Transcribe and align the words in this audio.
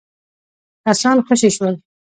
کسان 0.85 1.17
خوشي 1.25 1.49
کول. 1.57 1.75